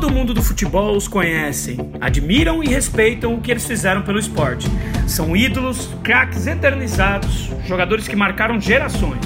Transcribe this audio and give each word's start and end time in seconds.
Todo 0.00 0.14
mundo 0.14 0.32
do 0.32 0.40
futebol 0.40 0.96
os 0.96 1.08
conhecem, 1.08 1.76
admiram 2.00 2.62
e 2.62 2.68
respeitam 2.68 3.34
o 3.34 3.40
que 3.40 3.50
eles 3.50 3.66
fizeram 3.66 4.00
pelo 4.02 4.16
esporte. 4.16 4.68
São 5.08 5.36
ídolos, 5.36 5.88
craques 6.04 6.46
eternizados, 6.46 7.50
jogadores 7.66 8.06
que 8.06 8.14
marcaram 8.14 8.60
gerações. 8.60 9.18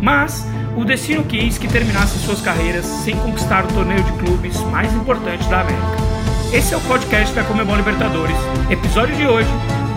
Mas 0.00 0.46
o 0.74 0.86
destino 0.86 1.22
quis 1.24 1.58
que 1.58 1.68
terminassem 1.68 2.18
suas 2.22 2.40
carreiras 2.40 2.86
sem 2.86 3.14
conquistar 3.14 3.66
o 3.66 3.68
torneio 3.68 4.02
de 4.02 4.12
clubes 4.12 4.58
mais 4.70 4.90
importante 4.94 5.46
da 5.50 5.60
América. 5.60 5.86
Esse 6.50 6.72
é 6.72 6.78
o 6.78 6.80
podcast 6.80 7.34
da 7.34 7.44
Comebol 7.44 7.76
Libertadores. 7.76 8.38
Episódio 8.70 9.14
de 9.16 9.26
hoje: 9.26 9.50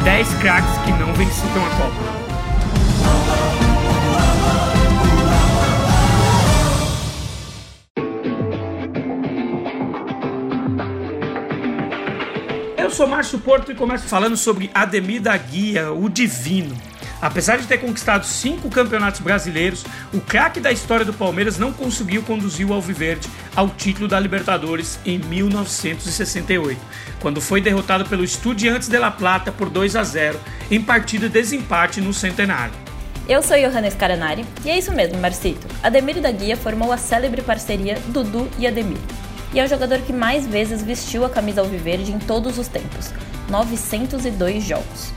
10 0.03 0.33
craques 0.41 0.77
que 0.79 0.91
não 0.91 1.13
venceram 1.13 1.65
a 1.65 1.69
Copa. 1.77 3.38
Eu 12.89 12.95
sou 12.95 13.05
Márcio 13.05 13.37
Porto 13.37 13.71
e 13.71 13.75
começo 13.75 14.07
falando 14.07 14.35
sobre 14.35 14.71
Ademir 14.73 15.21
da 15.21 15.37
Guia, 15.37 15.91
o 15.91 16.09
Divino. 16.09 16.75
Apesar 17.21 17.59
de 17.59 17.67
ter 17.67 17.77
conquistado 17.77 18.25
cinco 18.25 18.67
campeonatos 18.67 19.21
brasileiros, 19.21 19.85
o 20.11 20.19
craque 20.19 20.59
da 20.59 20.71
história 20.71 21.05
do 21.05 21.13
Palmeiras 21.13 21.59
não 21.59 21.71
conseguiu 21.71 22.23
conduzir 22.23 22.67
o 22.67 22.73
Alviverde 22.73 23.29
ao 23.55 23.69
título 23.69 24.07
da 24.07 24.19
Libertadores 24.19 24.97
em 25.05 25.19
1968, 25.19 26.81
quando 27.19 27.39
foi 27.39 27.61
derrotado 27.61 28.05
pelo 28.05 28.23
Estudiantes 28.23 28.89
de 28.89 28.97
La 28.97 29.11
Plata 29.11 29.51
por 29.51 29.69
2 29.69 29.95
a 29.95 30.03
0 30.03 30.39
em 30.71 30.81
partida 30.81 31.27
de 31.27 31.33
desempate 31.33 32.01
no 32.01 32.11
Centenário. 32.11 32.73
Eu 33.27 33.43
sou 33.43 33.55
Johannes 33.55 33.93
Caranari 33.93 34.43
e 34.65 34.71
é 34.71 34.79
isso 34.79 34.91
mesmo, 34.91 35.19
Marcito. 35.19 35.67
Ademir 35.83 36.19
da 36.19 36.31
Guia 36.31 36.57
formou 36.57 36.91
a 36.91 36.97
célebre 36.97 37.43
parceria 37.43 37.99
Dudu 38.07 38.49
e 38.57 38.65
Ademir 38.65 38.97
e 39.53 39.59
é 39.59 39.63
o 39.63 39.67
jogador 39.67 39.99
que 39.99 40.13
mais 40.13 40.45
vezes 40.45 40.83
vestiu 40.83 41.25
a 41.25 41.29
camisa 41.29 41.61
alviverde 41.61 42.11
em 42.11 42.19
todos 42.19 42.57
os 42.57 42.67
tempos 42.67 43.11
902 43.49 44.63
jogos. 44.63 45.11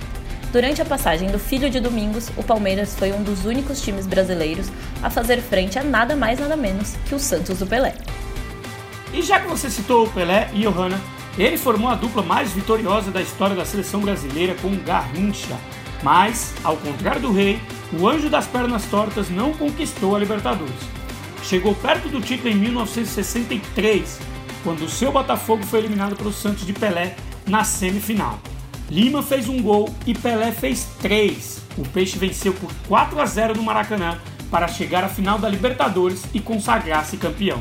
Durante 0.52 0.82
a 0.82 0.84
passagem 0.84 1.30
do 1.30 1.38
filho 1.38 1.70
de 1.70 1.80
Domingos, 1.80 2.30
o 2.36 2.42
Palmeiras 2.42 2.94
foi 2.94 3.12
um 3.12 3.22
dos 3.22 3.46
únicos 3.46 3.80
times 3.80 4.06
brasileiros 4.06 4.68
a 5.02 5.08
fazer 5.08 5.40
frente 5.40 5.78
a 5.78 5.82
nada 5.82 6.14
mais 6.14 6.38
nada 6.38 6.56
menos 6.56 6.94
que 7.06 7.14
o 7.14 7.18
Santos 7.18 7.58
do 7.58 7.66
Pelé. 7.66 7.94
E 9.14 9.22
já 9.22 9.40
que 9.40 9.48
você 9.48 9.70
citou 9.70 10.04
o 10.04 10.10
Pelé 10.10 10.50
e 10.52 10.62
Johanna, 10.62 11.00
ele 11.38 11.56
formou 11.56 11.88
a 11.88 11.94
dupla 11.94 12.22
mais 12.22 12.52
vitoriosa 12.52 13.10
da 13.10 13.22
história 13.22 13.56
da 13.56 13.64
seleção 13.64 14.00
brasileira 14.00 14.54
com 14.60 14.74
Garrincha. 14.76 15.56
Mas, 16.02 16.54
ao 16.62 16.76
contrário 16.76 17.20
do 17.20 17.32
Rei, 17.32 17.60
o 17.98 18.08
Anjo 18.08 18.28
das 18.28 18.46
Pernas 18.46 18.84
Tortas 18.86 19.30
não 19.30 19.52
conquistou 19.52 20.16
a 20.16 20.18
Libertadores. 20.18 21.01
Chegou 21.42 21.74
perto 21.74 22.08
do 22.08 22.20
título 22.20 22.48
em 22.48 22.54
1963, 22.54 24.20
quando 24.62 24.84
o 24.84 24.88
seu 24.88 25.10
Botafogo 25.10 25.64
foi 25.64 25.80
eliminado 25.80 26.16
pelo 26.16 26.32
Santos 26.32 26.64
de 26.64 26.72
Pelé 26.72 27.16
na 27.46 27.64
semifinal. 27.64 28.38
Lima 28.88 29.22
fez 29.22 29.48
um 29.48 29.60
gol 29.60 29.92
e 30.06 30.14
Pelé 30.14 30.52
fez 30.52 30.86
três. 31.00 31.60
O 31.76 31.82
Peixe 31.88 32.18
venceu 32.18 32.52
por 32.52 32.70
4 32.86 33.20
a 33.20 33.26
0 33.26 33.54
no 33.56 33.62
Maracanã 33.62 34.18
para 34.50 34.68
chegar 34.68 35.02
à 35.02 35.08
final 35.08 35.38
da 35.38 35.48
Libertadores 35.48 36.22
e 36.32 36.40
consagrar-se 36.40 37.16
campeão. 37.16 37.60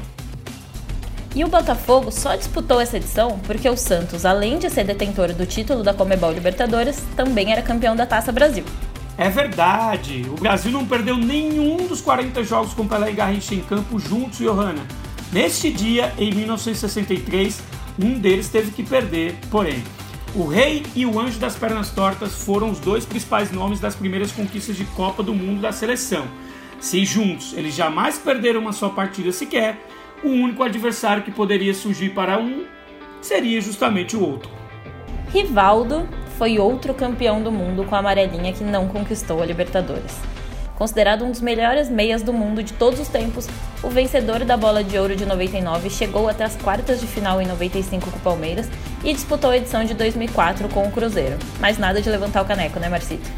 E 1.33 1.43
o 1.45 1.47
Botafogo 1.47 2.11
só 2.11 2.35
disputou 2.35 2.81
essa 2.81 2.97
edição 2.97 3.39
porque 3.39 3.69
o 3.69 3.77
Santos, 3.77 4.25
além 4.25 4.59
de 4.59 4.69
ser 4.69 4.83
detentor 4.83 5.33
do 5.33 5.45
título 5.45 5.81
da 5.81 5.93
Comebol 5.93 6.31
Libertadores, 6.31 7.01
também 7.15 7.51
era 7.51 7.61
campeão 7.61 7.95
da 7.95 8.05
Taça 8.05 8.31
Brasil. 8.31 8.65
É 9.21 9.29
verdade, 9.29 10.25
o 10.31 10.33
Brasil 10.33 10.71
não 10.71 10.83
perdeu 10.83 11.15
nenhum 11.15 11.77
dos 11.85 12.01
40 12.01 12.43
jogos 12.43 12.73
com 12.73 12.87
Pelé 12.87 13.11
e 13.11 13.13
Garrincha 13.13 13.53
em 13.53 13.61
campo 13.61 13.99
juntos, 13.99 14.39
Johanna. 14.39 14.81
Neste 15.31 15.69
dia, 15.69 16.11
em 16.17 16.33
1963, 16.33 17.61
um 18.03 18.17
deles 18.17 18.49
teve 18.49 18.71
que 18.71 18.81
perder, 18.81 19.35
porém. 19.51 19.83
O 20.33 20.47
Rei 20.47 20.83
e 20.95 21.05
o 21.05 21.19
Anjo 21.19 21.37
das 21.37 21.55
Pernas 21.55 21.91
Tortas 21.91 22.33
foram 22.33 22.71
os 22.71 22.79
dois 22.79 23.05
principais 23.05 23.51
nomes 23.51 23.79
das 23.79 23.93
primeiras 23.93 24.31
conquistas 24.31 24.75
de 24.75 24.85
Copa 24.85 25.21
do 25.21 25.35
Mundo 25.35 25.61
da 25.61 25.71
seleção. 25.71 26.25
Se 26.79 27.05
juntos 27.05 27.53
eles 27.55 27.75
jamais 27.75 28.17
perderam 28.17 28.61
uma 28.61 28.73
só 28.73 28.89
partida 28.89 29.31
sequer, 29.31 29.85
o 30.23 30.29
único 30.29 30.63
adversário 30.63 31.21
que 31.21 31.29
poderia 31.29 31.75
surgir 31.75 32.09
para 32.09 32.39
um 32.39 32.65
seria 33.21 33.61
justamente 33.61 34.17
o 34.17 34.27
outro. 34.27 34.49
Rivaldo 35.31 36.09
foi 36.41 36.57
outro 36.57 36.91
campeão 36.95 37.39
do 37.39 37.51
mundo 37.51 37.83
com 37.83 37.93
a 37.93 37.99
amarelinha 37.99 38.51
que 38.51 38.63
não 38.63 38.87
conquistou 38.87 39.43
a 39.43 39.45
Libertadores. 39.45 40.17
Considerado 40.73 41.23
um 41.23 41.29
dos 41.29 41.39
melhores 41.39 41.87
meias 41.87 42.23
do 42.23 42.33
mundo 42.33 42.63
de 42.63 42.73
todos 42.73 42.99
os 42.99 43.07
tempos, 43.07 43.47
o 43.83 43.89
vencedor 43.91 44.43
da 44.43 44.57
bola 44.57 44.83
de 44.83 44.97
ouro 44.97 45.15
de 45.15 45.23
99 45.23 45.87
chegou 45.91 46.27
até 46.27 46.43
as 46.43 46.55
quartas 46.55 46.99
de 46.99 47.05
final 47.05 47.39
em 47.39 47.45
95 47.45 48.09
com 48.09 48.17
o 48.17 48.21
Palmeiras 48.21 48.67
e 49.03 49.13
disputou 49.13 49.51
a 49.51 49.57
edição 49.57 49.83
de 49.83 49.93
2004 49.93 50.67
com 50.69 50.83
o 50.83 50.91
Cruzeiro. 50.91 51.37
Mas 51.59 51.77
nada 51.77 52.01
de 52.01 52.09
levantar 52.09 52.41
o 52.41 52.45
caneco, 52.45 52.79
né, 52.79 52.89
Marcito? 52.89 53.29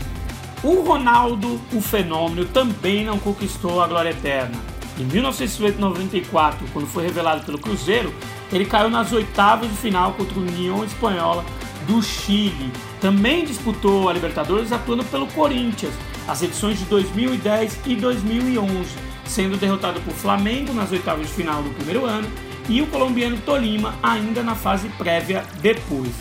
O 0.64 0.82
Ronaldo, 0.84 1.60
o 1.74 1.82
fenômeno, 1.82 2.46
também 2.46 3.04
não 3.04 3.20
conquistou 3.20 3.84
a 3.84 3.88
glória 3.88 4.12
eterna. 4.12 4.58
Em 4.98 5.04
1994, 5.04 6.66
quando 6.72 6.88
foi 6.88 7.04
revelado 7.04 7.44
pelo 7.44 7.60
Cruzeiro, 7.60 8.16
ele 8.50 8.64
caiu 8.64 8.90
nas 8.90 9.12
oitavas 9.12 9.70
de 9.70 9.76
final 9.76 10.14
contra 10.14 10.40
o 10.40 10.42
União 10.42 10.86
Espanhola 10.86 11.44
do 11.86 12.02
Chile. 12.02 12.72
Também 13.04 13.44
disputou 13.44 14.08
a 14.08 14.14
Libertadores 14.14 14.72
atuando 14.72 15.04
pelo 15.04 15.28
Corinthians, 15.28 15.94
as 16.26 16.42
edições 16.42 16.80
de 16.80 16.86
2010 16.86 17.80
e 17.86 17.98
2011, 17.98 18.96
sendo 19.26 19.58
derrotado 19.58 20.00
por 20.00 20.14
Flamengo 20.14 20.72
nas 20.72 20.90
oitavas 20.90 21.28
de 21.28 21.34
final 21.34 21.62
do 21.62 21.70
primeiro 21.72 22.06
ano 22.06 22.26
e 22.70 22.82
o 22.82 22.88
colombiano 22.88 23.36
Tolima 23.42 23.94
ainda 24.02 24.42
na 24.42 24.56
fase 24.56 24.88
prévia 24.98 25.44
depois. 25.62 26.14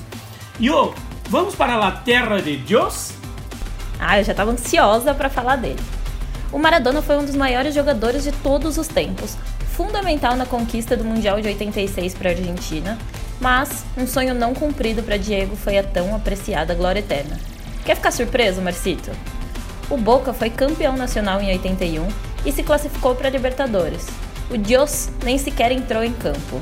Oh, 0.60 0.92
vamos 1.28 1.54
para 1.54 1.76
a 1.76 1.92
Terra 1.92 2.42
de 2.42 2.56
Deus? 2.56 3.12
Ah, 4.00 4.18
eu 4.18 4.24
já 4.24 4.32
estava 4.32 4.50
ansiosa 4.50 5.14
para 5.14 5.30
falar 5.30 5.54
dele. 5.54 5.78
O 6.50 6.58
Maradona 6.58 7.00
foi 7.00 7.16
um 7.16 7.24
dos 7.24 7.36
maiores 7.36 7.76
jogadores 7.76 8.24
de 8.24 8.32
todos 8.32 8.76
os 8.76 8.88
tempos, 8.88 9.36
fundamental 9.76 10.34
na 10.34 10.46
conquista 10.46 10.96
do 10.96 11.04
Mundial 11.04 11.40
de 11.40 11.46
86 11.46 12.12
para 12.14 12.30
a 12.30 12.32
Argentina 12.32 12.98
mas 13.42 13.84
um 13.98 14.06
sonho 14.06 14.34
não 14.34 14.54
cumprido 14.54 15.02
para 15.02 15.16
Diego 15.16 15.56
foi 15.56 15.76
a 15.76 15.82
tão 15.82 16.14
apreciada 16.14 16.74
glória 16.74 17.00
eterna. 17.00 17.38
Quer 17.84 17.96
ficar 17.96 18.12
surpreso, 18.12 18.62
Marcito? 18.62 19.10
O 19.90 19.96
Boca 19.96 20.32
foi 20.32 20.48
campeão 20.48 20.96
nacional 20.96 21.40
em 21.42 21.48
81 21.48 22.06
e 22.46 22.52
se 22.52 22.62
classificou 22.62 23.16
para 23.16 23.26
a 23.26 23.30
Libertadores. 23.30 24.06
O 24.48 24.56
Dios 24.56 25.10
nem 25.24 25.38
sequer 25.38 25.72
entrou 25.72 26.04
em 26.04 26.12
campo. 26.12 26.60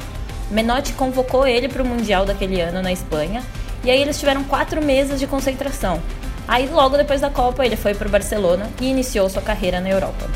Menotti 0.51 0.95
convocou 0.95 1.47
ele 1.47 1.69
para 1.69 1.83
o 1.83 1.87
Mundial 1.87 2.25
daquele 2.25 2.61
ano 2.63 2.81
na 2.81 2.91
Espanha 2.91 3.43
e 3.85 3.91
aí 3.91 4.01
eles 4.01 4.19
tiveram 4.19 4.43
quatro 4.43 4.83
meses 4.83 5.21
de 5.21 5.27
concentração. 5.27 6.01
Aí 6.49 6.67
logo 6.67 6.97
depois 6.97 7.21
da 7.21 7.29
Copa 7.29 7.65
ele 7.65 7.77
foi 7.77 7.93
para 7.95 8.09
o 8.09 8.11
Barcelona 8.11 8.71
e 8.81 8.87
iniciou 8.87 9.29
sua 9.29 9.43
carreira 9.43 9.83
na 9.83 9.91
Europa. 9.91 10.31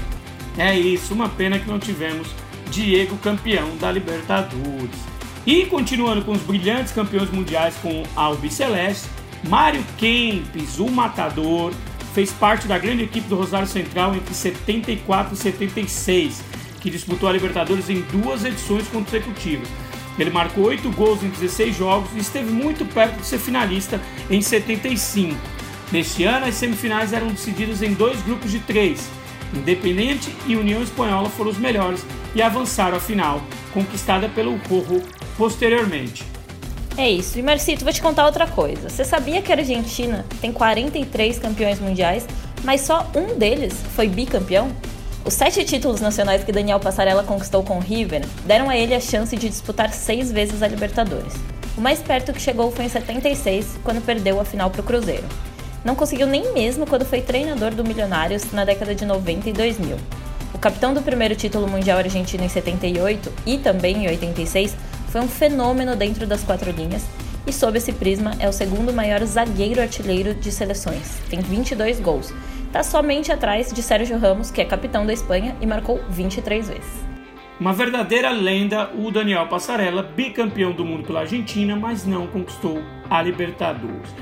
É 0.59 0.77
isso, 0.77 1.15
uma 1.15 1.31
pena 1.31 1.59
que 1.59 1.67
não 1.67 1.79
tivemos 1.79 2.29
Diego 2.71 3.17
campeão 3.17 3.77
da 3.79 3.91
Libertadores. 3.91 5.14
E 5.47 5.67
continuando 5.67 6.25
com 6.25 6.33
os 6.33 6.41
brilhantes 6.41 6.91
campeões 6.91 7.31
mundiais 7.31 7.75
com 7.83 8.03
Albi 8.17 8.51
Celeste, 8.51 9.07
Mário 9.47 9.85
Kempis, 9.99 10.79
o 10.79 10.89
matador, 10.89 11.71
fez 12.15 12.33
parte 12.33 12.67
da 12.67 12.79
grande 12.79 13.03
equipe 13.03 13.29
do 13.29 13.37
Rosário 13.37 13.69
Central 13.69 14.15
entre 14.15 14.33
74 14.33 15.35
e 15.35 15.37
76, 15.37 16.43
que 16.81 16.89
disputou 16.89 17.29
a 17.29 17.33
Libertadores 17.33 17.91
em 17.91 18.01
duas 18.01 18.43
edições 18.43 18.89
consecutivas. 18.89 19.69
Ele 20.19 20.31
marcou 20.31 20.65
8 20.65 20.91
gols 20.93 21.23
em 21.23 21.29
16 21.29 21.77
jogos 21.77 22.09
e 22.15 22.21
esteve 22.21 22.51
muito 22.51 22.87
perto 22.87 23.19
de 23.19 23.27
ser 23.27 23.39
finalista 23.39 24.01
em 24.31 24.41
75. 24.41 25.37
Neste 25.93 26.25
ano, 26.25 26.47
as 26.47 26.55
semifinais 26.55 27.13
eram 27.13 27.29
decididas 27.29 27.83
em 27.83 27.93
dois 27.93 28.23
grupos 28.23 28.51
de 28.51 28.61
três. 28.61 29.11
Independente 29.53 30.35
e 30.47 30.57
União 30.57 30.83
Espanhola 30.83 31.29
foram 31.29 31.51
os 31.51 31.59
melhores 31.59 32.05
e 32.35 32.41
avançaram 32.41 32.97
à 32.97 33.01
final, 33.01 33.43
conquistada 33.73 34.29
pelo 34.29 34.57
Rojo 34.69 35.03
posteriormente. 35.37 36.25
É 36.97 37.11
isso. 37.11 37.39
E 37.39 37.43
Marcito, 37.43 37.85
vou 37.85 37.93
te 37.93 38.01
contar 38.01 38.25
outra 38.25 38.47
coisa. 38.47 38.89
Você 38.89 39.05
sabia 39.05 39.43
que 39.43 39.53
a 39.53 39.57
Argentina 39.57 40.25
tem 40.41 40.53
43 40.53 41.39
campeões 41.39 41.81
mundiais, 41.81 42.27
mas 42.63 42.83
só 42.83 43.07
um 43.15 43.37
deles 43.37 43.75
foi 43.95 44.07
bicampeão? 44.07 44.71
Os 45.25 45.35
sete 45.35 45.65
títulos 45.65 46.01
nacionais 46.01 46.45
que 46.45 46.53
Daniel 46.53 46.79
Passarella 46.79 47.25
conquistou 47.25 47.63
com 47.65 47.79
o 47.79 47.81
River 47.81 48.25
deram 48.47 48.69
a 48.69 48.77
ele 48.77 48.95
a 48.95 49.01
chance 49.01 49.35
de 49.37 49.49
disputar 49.49 49.93
seis 49.93 50.31
vezes 50.31 50.63
a 50.63 50.69
Libertadores. 50.69 51.33
O 51.77 51.81
mais 51.81 52.01
perto 52.01 52.33
que 52.33 52.41
chegou 52.41 52.71
foi 52.71 52.85
em 52.85 52.89
76, 52.89 53.79
quando 53.83 54.05
perdeu 54.05 54.39
a 54.39 54.45
final 54.45 54.71
para 54.71 54.83
o 54.83 54.85
Cruzeiro. 54.85 55.25
Não 55.85 55.95
conseguiu 55.95 56.27
nem 56.27 56.53
mesmo 56.53 56.87
quando 56.87 57.05
foi 57.05 57.21
treinador 57.21 57.75
do 57.75 57.83
Milionários 57.83 58.53
na 58.53 58.65
década 58.65 58.95
de 58.95 59.05
90 59.05 59.49
e 59.49 59.53
2000. 59.53 59.97
O 60.53 60.59
capitão 60.59 60.95
do 60.95 61.03
primeiro 61.03 61.35
título 61.35 61.67
mundial 61.67 61.99
argentino 61.99 62.45
em 62.45 62.49
78 62.49 63.33
e 63.45 63.59
também 63.59 64.05
em 64.05 64.09
86 64.09 64.77
foi 65.15 65.21
um 65.21 65.29
fenômeno 65.29 65.95
dentro 65.95 66.27
das 66.27 66.43
quatro 66.43 66.73
linhas 66.73 67.07
e, 67.47 67.53
sob 67.53 67.79
esse 67.79 67.93
prisma, 67.93 68.33
é 68.41 68.49
o 68.49 68.53
segundo 68.53 68.93
maior 68.93 69.25
zagueiro 69.25 69.81
artilheiro 69.81 70.35
de 70.35 70.51
seleções. 70.51 71.23
Tem 71.31 71.39
22 71.39 72.01
gols. 72.01 72.35
Está 72.67 72.83
somente 72.83 73.31
atrás 73.31 73.73
de 73.73 73.81
Sérgio 73.81 74.19
Ramos, 74.19 74.51
que 74.51 74.61
é 74.61 74.65
capitão 74.65 75.07
da 75.07 75.13
Espanha 75.13 75.57
e 75.61 75.67
marcou 75.69 76.03
23 76.11 76.69
vezes. 76.69 77.05
Uma 77.61 77.73
verdadeira 77.73 78.31
lenda, 78.31 78.91
o 78.93 79.09
Daniel 79.13 79.47
Passarella, 79.47 80.03
bicampeão 80.03 80.73
do 80.73 80.85
mundo 80.85 81.05
pela 81.05 81.21
Argentina, 81.21 81.77
mas 81.77 82.05
não 82.05 82.27
conquistou 82.27 82.83
a 83.09 83.23
Libertadores. 83.23 84.13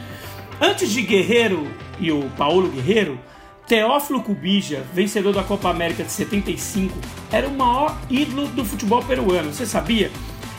Antes 0.60 0.90
de 0.90 1.00
Guerreiro 1.00 1.66
e 1.98 2.12
o 2.12 2.28
Paulo 2.36 2.68
Guerreiro, 2.68 3.18
Teófilo 3.66 4.22
Cubija, 4.22 4.84
vencedor 4.92 5.32
da 5.32 5.42
Copa 5.42 5.70
América 5.70 6.04
de 6.04 6.12
75, 6.12 6.94
era 7.32 7.48
o 7.48 7.56
maior 7.56 7.96
ídolo 8.10 8.46
do 8.48 8.62
futebol 8.62 9.02
peruano. 9.02 9.54
Você 9.54 9.64
sabia? 9.64 10.10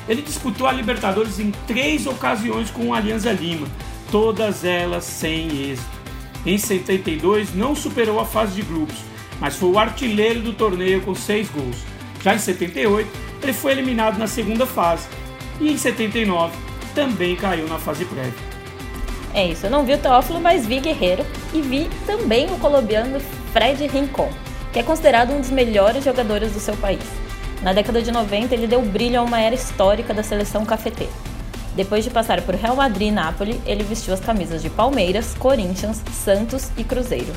Ele 0.07 0.21
disputou 0.21 0.67
a 0.67 0.71
Libertadores 0.71 1.39
em 1.39 1.51
três 1.65 2.05
ocasiões 2.05 2.69
com 2.69 2.87
o 2.87 2.93
Alianza 2.93 3.31
Lima, 3.31 3.67
todas 4.11 4.63
elas 4.63 5.03
sem 5.03 5.47
êxito. 5.71 6.03
Em 6.45 6.57
72 6.57 7.55
não 7.55 7.73
superou 7.75 8.19
a 8.19 8.25
fase 8.25 8.55
de 8.55 8.61
grupos, 8.61 8.97
mas 9.39 9.55
foi 9.55 9.69
o 9.69 9.79
artilheiro 9.79 10.41
do 10.41 10.53
torneio 10.53 11.01
com 11.01 11.15
seis 11.15 11.49
gols. 11.49 11.77
Já 12.21 12.35
em 12.35 12.39
78 12.39 13.09
ele 13.41 13.53
foi 13.53 13.71
eliminado 13.71 14.17
na 14.17 14.27
segunda 14.27 14.65
fase 14.65 15.07
e 15.59 15.71
em 15.71 15.77
79 15.77 16.53
também 16.93 17.35
caiu 17.35 17.67
na 17.67 17.79
fase 17.79 18.05
prévia. 18.05 18.33
É 19.33 19.47
isso, 19.47 19.65
eu 19.65 19.69
não 19.71 19.83
vi 19.83 19.93
o 19.93 19.97
Teófilo, 19.97 20.39
mas 20.39 20.65
vi 20.65 20.79
Guerreiro 20.79 21.25
e 21.53 21.61
vi 21.61 21.89
também 22.05 22.45
o 22.51 22.59
colombiano 22.59 23.19
Fred 23.51 23.87
Rincon, 23.87 24.31
que 24.71 24.79
é 24.79 24.83
considerado 24.83 25.31
um 25.31 25.41
dos 25.41 25.49
melhores 25.49 26.03
jogadores 26.03 26.51
do 26.51 26.59
seu 26.59 26.75
país. 26.77 27.22
Na 27.63 27.71
década 27.71 28.01
de 28.01 28.11
90, 28.11 28.53
ele 28.53 28.67
deu 28.67 28.81
brilho 28.81 29.21
a 29.21 29.23
uma 29.23 29.39
era 29.39 29.55
histórica 29.55 30.13
da 30.13 30.21
seleção 30.21 30.65
cafeteira. 30.65 31.13
Depois 31.77 32.03
de 32.03 32.09
passar 32.09 32.41
por 32.41 32.53
Real 32.53 32.75
Madrid 32.75 33.07
e 33.07 33.11
Nápoles, 33.11 33.57
ele 33.65 33.83
vestiu 33.83 34.13
as 34.13 34.19
camisas 34.19 34.61
de 34.61 34.69
Palmeiras, 34.69 35.33
Corinthians, 35.39 36.03
Santos 36.11 36.69
e 36.75 36.83
Cruzeiro. 36.83 37.33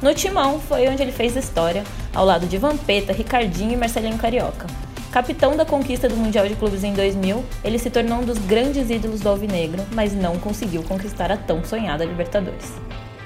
No 0.00 0.14
Timão 0.14 0.60
foi 0.60 0.88
onde 0.88 1.02
ele 1.02 1.10
fez 1.10 1.36
história, 1.36 1.82
ao 2.14 2.24
lado 2.24 2.46
de 2.46 2.56
Vampeta, 2.56 3.12
Ricardinho 3.12 3.72
e 3.72 3.76
Marcelinho 3.76 4.16
Carioca. 4.16 4.68
Capitão 5.10 5.56
da 5.56 5.64
conquista 5.64 6.08
do 6.08 6.16
Mundial 6.16 6.46
de 6.46 6.54
Clubes 6.54 6.84
em 6.84 6.92
2000, 6.92 7.44
ele 7.64 7.78
se 7.78 7.90
tornou 7.90 8.18
um 8.18 8.24
dos 8.24 8.38
grandes 8.38 8.90
ídolos 8.90 9.20
do 9.20 9.28
Alvinegro, 9.28 9.82
mas 9.92 10.12
não 10.12 10.38
conseguiu 10.38 10.84
conquistar 10.84 11.32
a 11.32 11.36
tão 11.36 11.64
sonhada 11.64 12.04
Libertadores. 12.04 12.72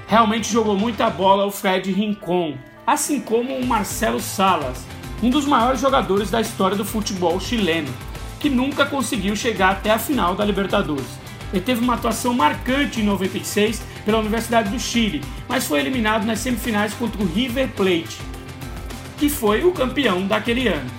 Realmente 0.07 0.51
jogou 0.51 0.75
muita 0.75 1.09
bola 1.11 1.45
o 1.45 1.51
Fred 1.51 1.91
Rincon, 1.91 2.55
assim 2.87 3.21
como 3.21 3.55
o 3.55 3.65
Marcelo 3.65 4.19
Salas, 4.19 4.83
um 5.21 5.29
dos 5.29 5.45
maiores 5.45 5.81
jogadores 5.81 6.29
da 6.29 6.39
história 6.39 6.77
do 6.77 6.85
futebol 6.85 7.39
chileno, 7.39 7.89
que 8.39 8.49
nunca 8.49 8.85
conseguiu 8.85 9.35
chegar 9.35 9.71
até 9.71 9.91
a 9.91 9.99
final 9.99 10.33
da 10.33 10.45
Libertadores. 10.45 11.19
Ele 11.51 11.61
teve 11.61 11.81
uma 11.81 11.95
atuação 11.95 12.33
marcante 12.33 13.01
em 13.01 13.03
96 13.03 13.81
pela 14.05 14.19
Universidade 14.19 14.69
do 14.69 14.79
Chile, 14.79 15.21
mas 15.47 15.65
foi 15.65 15.79
eliminado 15.79 16.25
nas 16.25 16.39
semifinais 16.39 16.93
contra 16.93 17.21
o 17.21 17.25
River 17.25 17.67
Plate, 17.69 18.17
que 19.17 19.29
foi 19.29 19.63
o 19.63 19.71
campeão 19.71 20.25
daquele 20.25 20.67
ano. 20.67 20.89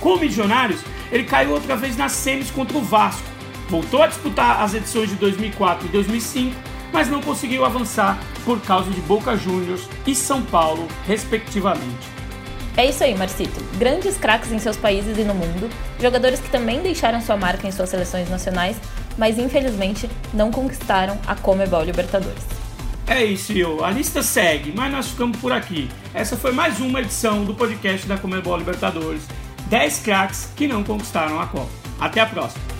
Com 0.00 0.14
o 0.14 0.18
Milionários, 0.18 0.80
ele 1.10 1.24
caiu 1.24 1.52
outra 1.52 1.76
vez 1.76 1.96
nas 1.96 2.12
semis 2.12 2.50
contra 2.50 2.76
o 2.76 2.82
Vasco. 2.82 3.22
Voltou 3.68 4.02
a 4.02 4.08
disputar 4.08 4.60
as 4.60 4.74
edições 4.74 5.08
de 5.08 5.14
2004 5.14 5.86
e 5.86 5.90
2005, 5.90 6.54
mas 6.92 7.08
não 7.08 7.22
conseguiu 7.22 7.64
avançar 7.64 8.18
por 8.44 8.60
causa 8.60 8.90
de 8.90 9.00
Boca 9.02 9.36
Juniors 9.36 9.88
e 10.06 10.14
São 10.14 10.42
Paulo, 10.42 10.86
respectivamente. 11.06 12.21
É 12.76 12.86
isso 12.86 13.04
aí, 13.04 13.14
Marcito. 13.14 13.62
Grandes 13.78 14.16
craques 14.16 14.50
em 14.50 14.58
seus 14.58 14.76
países 14.76 15.18
e 15.18 15.24
no 15.24 15.34
mundo, 15.34 15.68
jogadores 16.00 16.40
que 16.40 16.50
também 16.50 16.80
deixaram 16.80 17.20
sua 17.20 17.36
marca 17.36 17.66
em 17.68 17.72
suas 17.72 17.90
seleções 17.90 18.30
nacionais, 18.30 18.76
mas 19.18 19.38
infelizmente 19.38 20.08
não 20.32 20.50
conquistaram 20.50 21.18
a 21.26 21.34
Comebol 21.34 21.82
Libertadores. 21.82 22.42
É 23.06 23.22
isso, 23.22 23.52
eu. 23.52 23.84
A 23.84 23.90
lista 23.90 24.22
segue, 24.22 24.72
mas 24.74 24.90
nós 24.90 25.08
ficamos 25.08 25.38
por 25.38 25.52
aqui. 25.52 25.90
Essa 26.14 26.36
foi 26.36 26.52
mais 26.52 26.80
uma 26.80 27.00
edição 27.00 27.44
do 27.44 27.54
podcast 27.54 28.06
da 28.06 28.16
Comebol 28.16 28.56
Libertadores 28.56 29.22
10 29.66 29.98
craques 29.98 30.48
que 30.56 30.66
não 30.66 30.82
conquistaram 30.82 31.40
a 31.40 31.46
Copa. 31.46 31.70
Até 32.00 32.20
a 32.20 32.26
próxima! 32.26 32.71